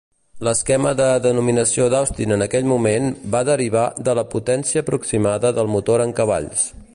L'esquema 0.45 0.93
de 1.01 1.09
la 1.09 1.19
denominació 1.25 1.85
d'Austin 1.93 2.33
en 2.37 2.43
aquell 2.45 2.65
moment 2.71 3.11
va 3.35 3.43
derivar 3.51 3.85
de 4.09 4.17
la 4.21 4.25
potència 4.33 4.85
aproximada 4.87 5.53
del 5.59 5.71
motor 5.77 6.05
en 6.09 6.17
cavalls. 6.23 6.67